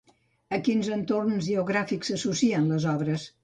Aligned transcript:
A 0.57 0.57
quins 0.67 0.89
entorns 0.95 1.45
geogràfics 1.51 2.13
s'associen 2.13 2.69
les 2.77 2.91
obres? 2.97 3.33